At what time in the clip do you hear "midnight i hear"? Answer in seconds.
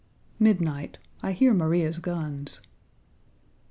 0.39-1.53